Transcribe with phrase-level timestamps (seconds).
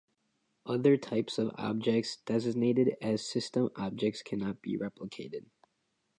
[0.65, 5.45] Other types of objects, designated as "system" objects cannot be replicated.